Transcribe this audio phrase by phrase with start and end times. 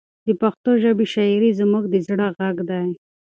[0.25, 2.89] د پښتو ژبې شاعري زموږ د زړه غږ دی.